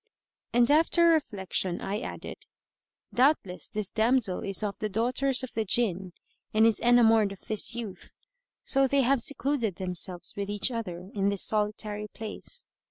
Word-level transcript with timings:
And 0.51 0.71
after 0.71 1.09
reflection 1.09 1.79
I 1.79 1.99
added, 1.99 2.47
"Doubtless 3.13 3.69
this 3.69 3.91
damsel 3.91 4.39
is 4.43 4.63
of 4.63 4.79
the 4.79 4.89
daughters 4.89 5.43
of 5.43 5.51
the 5.53 5.63
Jinn 5.63 6.13
and 6.55 6.65
is 6.65 6.79
enamoured 6.79 7.31
of 7.31 7.41
this 7.41 7.75
youth; 7.75 8.15
so 8.63 8.87
they 8.87 9.01
have 9.03 9.21
secluded 9.21 9.75
themselves 9.75 10.33
with 10.35 10.49
each 10.49 10.71
other 10.71 11.11
in 11.13 11.29
this 11.29 11.43
solitary 11.43 12.07
place." 12.07 12.65